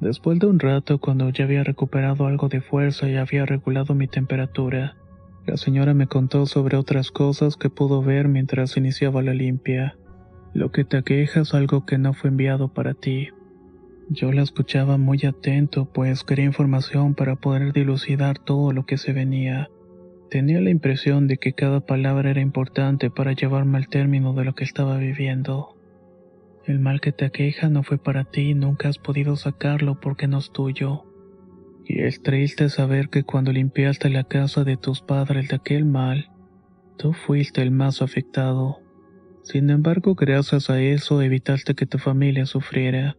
Después 0.00 0.38
de 0.38 0.46
un 0.46 0.58
rato, 0.58 1.00
cuando 1.00 1.28
ya 1.28 1.44
había 1.44 1.64
recuperado 1.64 2.24
algo 2.24 2.48
de 2.48 2.62
fuerza 2.62 3.10
y 3.10 3.16
había 3.16 3.44
regulado 3.44 3.94
mi 3.94 4.08
temperatura, 4.08 4.96
la 5.46 5.58
señora 5.58 5.92
me 5.92 6.06
contó 6.06 6.46
sobre 6.46 6.78
otras 6.78 7.10
cosas 7.10 7.58
que 7.58 7.68
pudo 7.68 8.00
ver 8.00 8.26
mientras 8.28 8.78
iniciaba 8.78 9.20
la 9.20 9.34
limpia. 9.34 9.98
Lo 10.52 10.72
que 10.72 10.84
te 10.84 10.96
aqueja 10.96 11.40
es 11.40 11.54
algo 11.54 11.86
que 11.86 11.96
no 11.96 12.12
fue 12.12 12.30
enviado 12.30 12.68
para 12.68 12.94
ti. 12.94 13.28
Yo 14.08 14.32
la 14.32 14.42
escuchaba 14.42 14.98
muy 14.98 15.24
atento, 15.24 15.86
pues 15.86 16.24
quería 16.24 16.44
información 16.44 17.14
para 17.14 17.36
poder 17.36 17.72
dilucidar 17.72 18.38
todo 18.38 18.72
lo 18.72 18.84
que 18.84 18.98
se 18.98 19.12
venía. 19.12 19.68
Tenía 20.28 20.60
la 20.60 20.70
impresión 20.70 21.28
de 21.28 21.36
que 21.36 21.52
cada 21.52 21.80
palabra 21.80 22.30
era 22.30 22.40
importante 22.40 23.10
para 23.10 23.32
llevarme 23.32 23.78
al 23.78 23.88
término 23.88 24.32
de 24.32 24.44
lo 24.44 24.54
que 24.56 24.64
estaba 24.64 24.96
viviendo. 24.96 25.76
El 26.66 26.80
mal 26.80 27.00
que 27.00 27.12
te 27.12 27.24
aqueja 27.24 27.68
no 27.68 27.84
fue 27.84 27.98
para 27.98 28.24
ti 28.24 28.50
y 28.50 28.54
nunca 28.54 28.88
has 28.88 28.98
podido 28.98 29.36
sacarlo 29.36 30.00
porque 30.00 30.26
no 30.26 30.38
es 30.38 30.50
tuyo. 30.50 31.04
Y 31.84 32.02
es 32.02 32.22
triste 32.22 32.68
saber 32.68 33.08
que 33.08 33.22
cuando 33.22 33.52
limpiaste 33.52 34.10
la 34.10 34.24
casa 34.24 34.64
de 34.64 34.76
tus 34.76 35.00
padres 35.00 35.48
de 35.48 35.56
aquel 35.56 35.84
mal, 35.84 36.30
tú 36.96 37.12
fuiste 37.12 37.62
el 37.62 37.70
más 37.70 38.02
afectado. 38.02 38.78
Sin 39.42 39.70
embargo, 39.70 40.14
gracias 40.14 40.70
a 40.70 40.80
eso 40.80 41.22
evitaste 41.22 41.74
que 41.74 41.86
tu 41.86 41.98
familia 41.98 42.46
sufriera. 42.46 43.16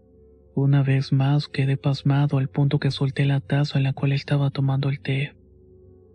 Una 0.54 0.84
vez 0.84 1.13
más 1.13 1.48
quedé 1.48 1.78
pasmado 1.78 2.38
al 2.38 2.50
punto 2.50 2.80
que 2.80 2.92
solté 2.92 3.25
la 3.25 3.40
taza 3.40 3.78
en 3.78 3.84
la 3.84 3.94
cual 3.94 4.12
estaba 4.12 4.50
tomando 4.50 4.90
el 4.90 5.00
té. 5.00 5.34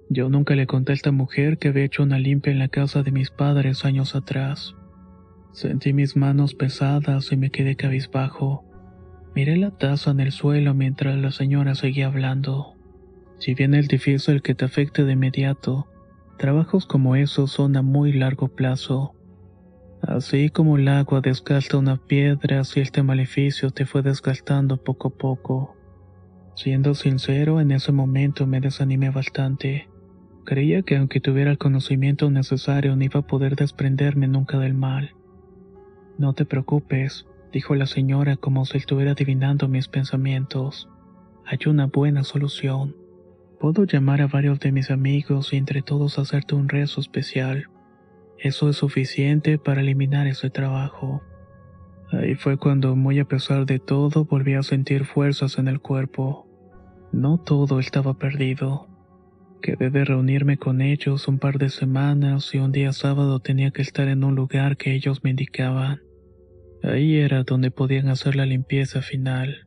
Yo 0.08 0.28
nunca 0.28 0.54
le 0.54 0.66
conté 0.66 0.92
a 0.92 0.94
esta 0.94 1.10
mujer 1.10 1.58
que 1.58 1.68
había 1.68 1.84
hecho 1.84 2.04
una 2.04 2.18
limpia 2.18 2.52
en 2.52 2.60
la 2.60 2.68
casa 2.68 3.02
de 3.02 3.10
mis 3.10 3.30
padres 3.30 3.84
años 3.84 4.14
atrás. 4.14 4.74
Sentí 5.52 5.92
mis 5.92 6.16
manos 6.16 6.54
pesadas 6.54 7.32
y 7.32 7.36
me 7.36 7.50
quedé 7.50 7.76
cabizbajo. 7.76 8.64
Miré 9.34 9.56
la 9.56 9.72
taza 9.72 10.12
en 10.12 10.20
el 10.20 10.30
suelo 10.30 10.74
mientras 10.74 11.18
la 11.18 11.32
señora 11.32 11.74
seguía 11.74 12.06
hablando. 12.06 12.74
Si 13.38 13.54
bien 13.54 13.74
es 13.74 13.88
difícil 13.88 14.42
que 14.42 14.54
te 14.54 14.64
afecte 14.64 15.04
de 15.04 15.12
inmediato, 15.14 15.88
trabajos 16.38 16.86
como 16.86 17.16
esos 17.16 17.50
son 17.50 17.76
a 17.76 17.82
muy 17.82 18.12
largo 18.12 18.48
plazo. 18.48 19.15
Así 20.06 20.50
como 20.50 20.76
el 20.76 20.86
agua 20.86 21.20
desgasta 21.20 21.76
una 21.78 21.96
piedra, 21.96 22.60
así 22.60 22.78
este 22.78 23.02
maleficio 23.02 23.72
te 23.72 23.86
fue 23.86 24.02
desgastando 24.02 24.76
poco 24.76 25.08
a 25.08 25.10
poco. 25.10 25.76
Siendo 26.54 26.94
sincero, 26.94 27.60
en 27.60 27.72
ese 27.72 27.90
momento 27.90 28.46
me 28.46 28.60
desanimé 28.60 29.10
bastante. 29.10 29.88
Creía 30.44 30.82
que 30.82 30.96
aunque 30.96 31.20
tuviera 31.20 31.50
el 31.50 31.58
conocimiento 31.58 32.30
necesario 32.30 32.94
no 32.94 33.02
iba 33.02 33.18
a 33.18 33.26
poder 33.26 33.56
desprenderme 33.56 34.28
nunca 34.28 34.60
del 34.60 34.74
mal. 34.74 35.10
No 36.18 36.34
te 36.34 36.44
preocupes, 36.44 37.26
dijo 37.52 37.74
la 37.74 37.86
señora 37.86 38.36
como 38.36 38.64
si 38.64 38.78
estuviera 38.78 39.10
adivinando 39.10 39.66
mis 39.66 39.88
pensamientos. 39.88 40.88
Hay 41.44 41.58
una 41.66 41.86
buena 41.86 42.22
solución. 42.22 42.94
Puedo 43.58 43.82
llamar 43.82 44.22
a 44.22 44.28
varios 44.28 44.60
de 44.60 44.70
mis 44.70 44.92
amigos 44.92 45.52
y 45.52 45.56
entre 45.56 45.82
todos 45.82 46.16
hacerte 46.20 46.54
un 46.54 46.68
rezo 46.68 47.00
especial. 47.00 47.66
Eso 48.38 48.68
es 48.68 48.76
suficiente 48.76 49.58
para 49.58 49.80
eliminar 49.80 50.26
ese 50.26 50.50
trabajo. 50.50 51.22
Ahí 52.12 52.34
fue 52.34 52.56
cuando, 52.56 52.94
muy 52.94 53.18
a 53.18 53.24
pesar 53.24 53.66
de 53.66 53.78
todo, 53.78 54.24
volví 54.24 54.54
a 54.54 54.62
sentir 54.62 55.04
fuerzas 55.04 55.58
en 55.58 55.68
el 55.68 55.80
cuerpo. 55.80 56.46
No 57.12 57.38
todo 57.38 57.80
estaba 57.80 58.14
perdido. 58.14 58.88
Quedé 59.62 59.90
de 59.90 60.04
reunirme 60.04 60.58
con 60.58 60.80
ellos 60.80 61.26
un 61.28 61.38
par 61.38 61.58
de 61.58 61.70
semanas 61.70 62.54
y 62.54 62.58
un 62.58 62.72
día 62.72 62.92
sábado 62.92 63.40
tenía 63.40 63.70
que 63.70 63.82
estar 63.82 64.06
en 64.08 64.22
un 64.22 64.34
lugar 64.34 64.76
que 64.76 64.94
ellos 64.94 65.24
me 65.24 65.30
indicaban. 65.30 66.02
Ahí 66.82 67.16
era 67.16 67.42
donde 67.42 67.70
podían 67.70 68.08
hacer 68.08 68.36
la 68.36 68.46
limpieza 68.46 69.02
final. 69.02 69.66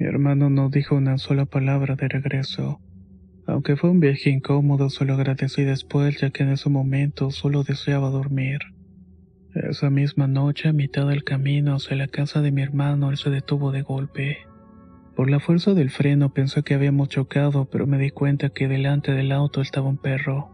Mi 0.00 0.06
hermano 0.06 0.48
no 0.48 0.68
dijo 0.70 0.94
una 0.96 1.18
sola 1.18 1.44
palabra 1.44 1.96
de 1.96 2.08
regreso. 2.08 2.80
Aunque 3.48 3.76
fue 3.76 3.88
un 3.88 3.98
viaje 3.98 4.28
incómodo, 4.28 4.90
se 4.90 5.06
lo 5.06 5.14
agradecí 5.14 5.64
después 5.64 6.20
ya 6.20 6.28
que 6.28 6.42
en 6.42 6.50
ese 6.50 6.68
momento 6.68 7.30
solo 7.30 7.64
deseaba 7.64 8.10
dormir. 8.10 8.58
Esa 9.54 9.88
misma 9.88 10.26
noche, 10.26 10.68
a 10.68 10.74
mitad 10.74 11.08
del 11.08 11.24
camino 11.24 11.74
hacia 11.74 11.96
la 11.96 12.08
casa 12.08 12.42
de 12.42 12.52
mi 12.52 12.60
hermano, 12.60 13.10
él 13.10 13.16
se 13.16 13.30
detuvo 13.30 13.72
de 13.72 13.80
golpe. 13.80 14.36
Por 15.16 15.30
la 15.30 15.40
fuerza 15.40 15.72
del 15.72 15.88
freno 15.88 16.34
pensé 16.34 16.62
que 16.62 16.74
habíamos 16.74 17.08
chocado, 17.08 17.64
pero 17.64 17.86
me 17.86 17.96
di 17.96 18.10
cuenta 18.10 18.50
que 18.50 18.68
delante 18.68 19.12
del 19.12 19.32
auto 19.32 19.62
estaba 19.62 19.88
un 19.88 19.96
perro. 19.96 20.50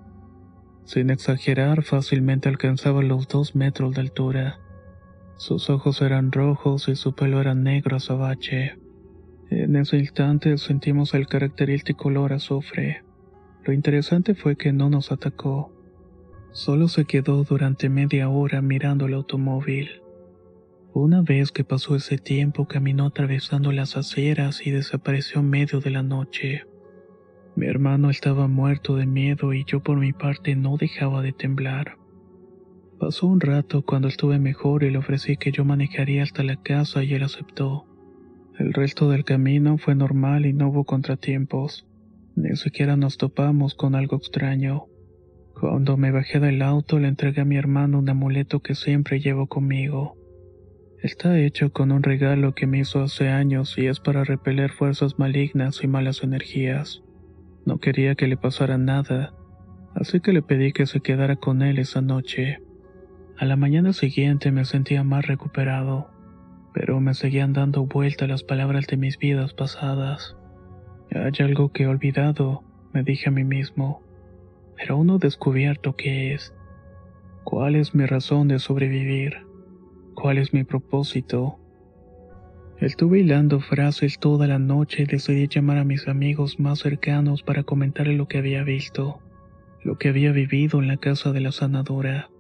Sin 0.85 1.11
exagerar, 1.11 1.83
fácilmente 1.83 2.49
alcanzaba 2.49 3.03
los 3.03 3.27
dos 3.27 3.57
metros 3.57 3.97
de 3.97 4.03
altura. 4.03 4.61
Sus 5.37 5.69
ojos 5.69 6.01
eran 6.01 6.31
rojos 6.31 6.87
y 6.89 6.95
su 6.95 7.17
pelo 7.17 7.41
era 7.41 7.57
negro 7.57 7.97
azabache. 7.97 8.84
En 9.57 9.77
ese 9.77 9.99
instante 9.99 10.59
sentimos 10.59 11.15
el 11.15 11.29
característico 11.29 12.09
olor 12.09 12.33
a 12.33 12.37
azufre. 12.37 13.05
Lo 13.63 13.73
interesante 13.73 14.35
fue 14.35 14.57
que 14.57 14.73
no 14.73 14.91
nos 14.91 15.13
atacó. 15.13 15.73
Solo 16.51 16.89
se 16.89 17.05
quedó 17.05 17.45
durante 17.45 17.89
media 17.89 18.29
hora 18.29 18.61
mirando 18.63 19.07
el 19.07 19.15
automóvil. 19.15 20.03
Una 20.93 21.23
vez 21.23 21.53
que 21.53 21.63
pasó 21.63 21.95
ese 21.95 22.19
tiempo 22.19 22.67
caminó 22.67 23.07
atravesando 23.07 23.71
las 23.71 23.97
aceras 23.97 24.67
y 24.67 24.73
desapareció 24.73 25.41
en 25.41 25.51
medio 25.51 25.79
de 25.79 25.91
la 25.91 26.03
noche. 26.03 26.65
Mi 27.55 27.67
hermano 27.67 28.11
estaba 28.11 28.49
muerto 28.49 28.97
de 28.97 29.07
miedo 29.07 29.53
y 29.53 29.65
yo 29.65 29.81
por 29.85 29.99
mi 29.99 30.13
parte 30.13 30.57
no 30.57 30.77
dejaba 30.77 31.23
de 31.23 31.33
temblar. 31.33 31.97
Pasó 32.99 33.29
un 33.29 33.41
rato 33.41 33.83
cuando 33.83 34.09
estuve 34.09 34.41
mejor 34.41 34.83
y 34.83 34.91
le 34.91 34.99
ofrecí 34.99 35.37
que 35.37 35.53
yo 35.53 35.65
manejaría 35.65 36.25
hasta 36.25 36.43
la 36.43 36.61
casa 36.61 37.05
y 37.05 37.15
él 37.15 37.23
aceptó. 37.23 37.87
El 38.59 38.73
resto 38.73 39.11
del 39.11 39.25
camino 39.25 39.79
fue 39.79 39.97
normal 39.97 40.47
y 40.47 40.53
no 40.53 40.69
hubo 40.69 40.85
contratiempos. 40.85 41.89
Ni 42.37 42.55
siquiera 42.55 42.97
nos 42.97 43.19
topamos 43.19 43.75
con 43.75 43.97
algo 43.97 44.17
extraño. 44.17 44.85
Cuando 45.61 45.97
me 45.97 46.13
bajé 46.13 46.39
del 46.39 46.63
auto 46.63 47.01
le 47.01 47.09
entregué 47.09 47.41
a 47.41 47.45
mi 47.45 47.57
hermano 47.57 47.99
un 47.99 48.09
amuleto 48.09 48.61
que 48.61 48.77
siempre 48.77 49.19
llevo 49.19 49.49
conmigo. 49.49 50.17
Está 51.03 51.39
hecho 51.39 51.73
con 51.73 51.91
un 51.91 52.05
regalo 52.05 52.55
que 52.55 52.69
me 52.69 52.79
hizo 52.79 53.03
hace 53.03 53.29
años 53.29 53.77
y 53.77 53.89
es 53.89 53.99
para 53.99 54.23
repeler 54.23 54.71
fuerzas 54.71 55.19
malignas 55.19 55.83
y 55.83 55.89
malas 55.89 56.23
energías. 56.23 57.03
No 57.67 57.79
quería 57.79 58.15
que 58.15 58.29
le 58.29 58.37
pasara 58.37 58.79
nada, 58.79 59.35
así 59.95 60.21
que 60.21 60.33
le 60.33 60.43
pedí 60.43 60.73
que 60.73 60.87
se 60.87 61.01
quedara 61.01 61.37
con 61.37 61.63
él 61.63 61.79
esa 61.79 62.03
noche. 62.03 62.59
A 63.37 63.47
la 63.47 63.57
mañana 63.57 63.93
siguiente 63.93 64.53
me 64.53 64.65
sentía 64.65 65.03
más 65.03 65.27
recuperado, 65.27 66.14
pero 66.75 67.01
me 67.01 67.15
seguían 67.15 67.53
dando 67.53 67.87
vuelta 67.87 68.27
las 68.27 68.43
palabras 68.43 68.89
de 68.89 68.97
mis 68.97 69.17
vidas 69.17 69.55
pasadas. 69.55 70.37
Hay 71.13 71.33
algo 71.39 71.71
que 71.71 71.85
he 71.85 71.87
olvidado, 71.87 72.65
me 72.93 73.05
dije 73.05 73.29
a 73.29 73.33
mí 73.33 73.45
mismo, 73.45 74.03
pero 74.77 74.97
aún 74.97 75.07
no 75.07 75.17
he 75.17 75.21
descubierto 75.21 75.95
qué 75.95 76.35
es. 76.35 76.53
¿Cuál 77.45 77.77
es 77.77 77.95
mi 77.95 78.05
razón 78.07 78.49
de 78.49 78.59
sobrevivir? 78.59 79.47
¿Cuál 80.15 80.39
es 80.39 80.53
mi 80.53 80.65
propósito? 80.65 81.61
Estuve 82.81 83.21
hilando 83.21 83.61
frases 83.61 84.19
toda 84.19 84.49
la 84.49 84.59
noche 84.59 85.05
y 85.05 85.07
decidí 85.07 85.47
llamar 85.47 85.79
a 85.79 85.85
mis 85.85 86.09
amigos 86.09 86.59
más 86.59 86.81
cercanos 86.81 87.45
para 87.45 87.63
comentarle 87.63 88.17
lo 88.17 88.27
que 88.27 88.39
había 88.39 88.65
visto, 88.65 89.21
lo 89.85 89.97
que 89.97 90.09
había 90.09 90.33
vivido 90.33 90.81
en 90.81 90.89
la 90.89 90.97
casa 90.97 91.31
de 91.31 91.41
la 91.41 91.53
sanadora. 91.53 92.31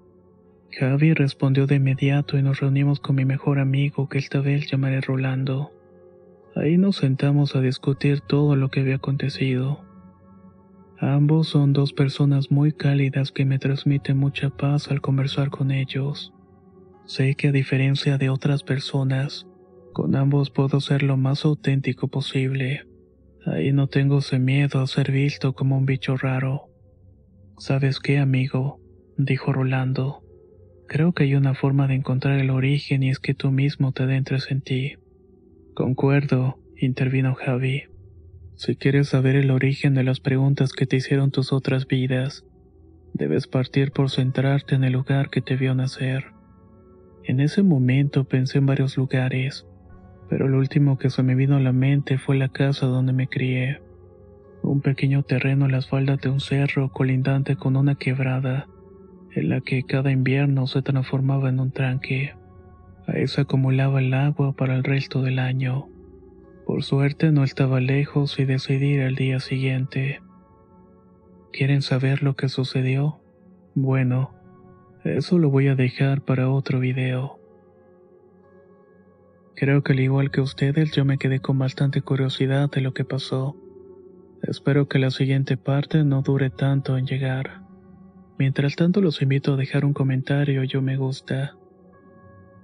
Javi 0.76 1.14
respondió 1.14 1.68
de 1.68 1.76
inmediato 1.76 2.36
y 2.36 2.42
nos 2.42 2.58
reunimos 2.58 2.98
con 2.98 3.14
mi 3.14 3.24
mejor 3.24 3.60
amigo 3.60 4.08
que 4.08 4.18
esta 4.18 4.40
vez 4.40 4.68
llamaré 4.68 5.00
Rolando. 5.00 5.72
Ahí 6.56 6.78
nos 6.78 6.96
sentamos 6.96 7.54
a 7.54 7.60
discutir 7.60 8.20
todo 8.20 8.56
lo 8.56 8.70
que 8.70 8.80
había 8.80 8.96
acontecido. 8.96 9.84
Ambos 10.98 11.48
son 11.48 11.72
dos 11.72 11.92
personas 11.92 12.50
muy 12.50 12.72
cálidas 12.72 13.30
que 13.30 13.44
me 13.44 13.60
transmiten 13.60 14.16
mucha 14.16 14.50
paz 14.50 14.90
al 14.90 15.00
conversar 15.00 15.50
con 15.50 15.70
ellos. 15.70 16.32
Sé 17.04 17.36
que 17.36 17.48
a 17.48 17.52
diferencia 17.52 18.18
de 18.18 18.30
otras 18.30 18.64
personas, 18.64 19.46
con 19.92 20.16
ambos 20.16 20.50
puedo 20.50 20.80
ser 20.80 21.04
lo 21.04 21.16
más 21.16 21.44
auténtico 21.44 22.08
posible. 22.08 22.84
Ahí 23.46 23.72
no 23.72 23.86
tengo 23.86 24.18
ese 24.18 24.40
miedo 24.40 24.80
a 24.80 24.88
ser 24.88 25.12
visto 25.12 25.52
como 25.52 25.78
un 25.78 25.86
bicho 25.86 26.16
raro. 26.16 26.68
¿Sabes 27.58 28.00
qué, 28.00 28.18
amigo? 28.18 28.80
dijo 29.16 29.52
Rolando. 29.52 30.23
Creo 30.94 31.12
que 31.12 31.24
hay 31.24 31.34
una 31.34 31.54
forma 31.54 31.88
de 31.88 31.94
encontrar 31.96 32.38
el 32.38 32.50
origen 32.50 33.02
y 33.02 33.10
es 33.10 33.18
que 33.18 33.34
tú 33.34 33.50
mismo 33.50 33.90
te 33.90 34.04
adentres 34.04 34.52
en 34.52 34.60
ti. 34.60 34.92
Concuerdo, 35.74 36.60
intervino 36.76 37.34
Javi. 37.34 37.82
Si 38.54 38.76
quieres 38.76 39.08
saber 39.08 39.34
el 39.34 39.50
origen 39.50 39.94
de 39.94 40.04
las 40.04 40.20
preguntas 40.20 40.72
que 40.72 40.86
te 40.86 40.94
hicieron 40.94 41.32
tus 41.32 41.52
otras 41.52 41.88
vidas, 41.88 42.44
debes 43.12 43.48
partir 43.48 43.90
por 43.90 44.08
centrarte 44.08 44.76
en 44.76 44.84
el 44.84 44.92
lugar 44.92 45.30
que 45.30 45.40
te 45.40 45.56
vio 45.56 45.74
nacer. 45.74 46.26
En 47.24 47.40
ese 47.40 47.64
momento 47.64 48.22
pensé 48.22 48.58
en 48.58 48.66
varios 48.66 48.96
lugares, 48.96 49.66
pero 50.30 50.46
lo 50.46 50.58
último 50.58 50.96
que 50.96 51.10
se 51.10 51.24
me 51.24 51.34
vino 51.34 51.56
a 51.56 51.60
la 51.60 51.72
mente 51.72 52.18
fue 52.18 52.36
la 52.36 52.50
casa 52.50 52.86
donde 52.86 53.12
me 53.12 53.26
crié. 53.26 53.80
Un 54.62 54.80
pequeño 54.80 55.24
terreno 55.24 55.64
en 55.64 55.72
las 55.72 55.88
faldas 55.88 56.20
de 56.20 56.28
un 56.28 56.38
cerro 56.38 56.92
colindante 56.92 57.56
con 57.56 57.76
una 57.76 57.96
quebrada, 57.96 58.68
en 59.34 59.48
la 59.48 59.60
que 59.60 59.82
cada 59.82 60.10
invierno 60.10 60.66
se 60.66 60.82
transformaba 60.82 61.48
en 61.48 61.60
un 61.60 61.72
tranque. 61.72 62.34
Ahí 63.06 63.26
se 63.26 63.42
acumulaba 63.42 64.00
el 64.00 64.14
agua 64.14 64.52
para 64.52 64.74
el 64.74 64.84
resto 64.84 65.22
del 65.22 65.38
año. 65.38 65.88
Por 66.66 66.82
suerte 66.82 67.32
no 67.32 67.44
estaba 67.44 67.80
lejos 67.80 68.38
y 68.38 68.44
decidí 68.44 68.94
ir 68.94 69.02
al 69.02 69.16
día 69.16 69.40
siguiente. 69.40 70.22
¿Quieren 71.52 71.82
saber 71.82 72.22
lo 72.22 72.34
que 72.34 72.48
sucedió? 72.48 73.20
Bueno, 73.74 74.32
eso 75.04 75.38
lo 75.38 75.50
voy 75.50 75.68
a 75.68 75.74
dejar 75.74 76.22
para 76.22 76.48
otro 76.48 76.80
video. 76.80 77.38
Creo 79.56 79.82
que 79.82 79.92
al 79.92 80.00
igual 80.00 80.30
que 80.30 80.40
ustedes 80.40 80.92
yo 80.92 81.04
me 81.04 81.18
quedé 81.18 81.40
con 81.40 81.58
bastante 81.58 82.00
curiosidad 82.02 82.70
de 82.70 82.80
lo 82.80 82.94
que 82.94 83.04
pasó. 83.04 83.56
Espero 84.42 84.88
que 84.88 84.98
la 84.98 85.10
siguiente 85.10 85.56
parte 85.56 86.04
no 86.04 86.22
dure 86.22 86.50
tanto 86.50 86.96
en 86.96 87.06
llegar. 87.06 87.63
Mientras 88.38 88.74
tanto 88.74 89.00
los 89.00 89.22
invito 89.22 89.54
a 89.54 89.56
dejar 89.56 89.84
un 89.84 89.92
comentario 89.92 90.64
y 90.64 90.68
un 90.68 90.82
me 90.82 90.96
gusta. 90.96 91.56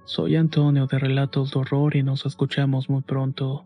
Soy 0.03 0.35
Antonio 0.35 0.87
de 0.87 0.99
Relatos 0.99 1.51
de 1.51 1.59
Horror 1.59 1.95
y 1.95 2.03
nos 2.03 2.25
escuchamos 2.25 2.89
muy 2.89 3.01
pronto. 3.01 3.65